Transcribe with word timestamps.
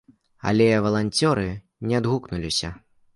Але 0.51 0.69
валанцёры 0.85 1.43
не 1.91 1.99
адгукнуліся. 2.01 2.73